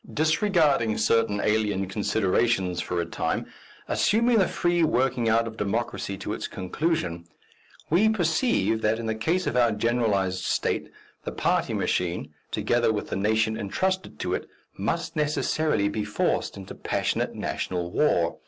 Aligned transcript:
Disregarding 0.11 0.97
certain 0.97 1.39
alien 1.41 1.85
considerations 1.85 2.81
for 2.81 2.99
a 2.99 3.05
time, 3.05 3.45
assuming 3.87 4.39
the 4.39 4.47
free 4.47 4.83
working 4.83 5.29
out 5.29 5.45
of 5.45 5.57
democracy 5.57 6.17
to 6.17 6.33
its 6.33 6.47
conclusion, 6.47 7.27
we 7.91 8.09
perceive 8.09 8.81
that, 8.81 8.97
in 8.97 9.05
the 9.05 9.13
case 9.13 9.45
of 9.45 9.55
our 9.55 9.71
generalized 9.71 10.43
state, 10.43 10.91
the 11.23 11.31
party 11.31 11.75
machine, 11.75 12.33
together 12.49 12.91
with 12.91 13.09
the 13.09 13.15
nation 13.15 13.55
entrusted 13.55 14.17
to 14.21 14.33
it, 14.33 14.49
must 14.75 15.15
necessarily 15.15 15.87
be 15.87 16.03
forced 16.03 16.57
into 16.57 16.73
passionate 16.73 17.35
national 17.35 17.91
war. 17.91 18.39